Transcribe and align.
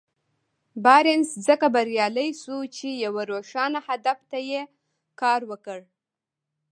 بارنس 0.83 1.29
ځکه 1.47 1.65
بريالی 1.75 2.29
شو 2.41 2.57
چې 2.75 2.87
يوه 3.05 3.23
روښانه 3.31 3.79
هدف 3.87 4.17
ته 4.29 4.39
يې 4.49 4.61
کار 5.21 5.41
وکړ. 5.51 5.79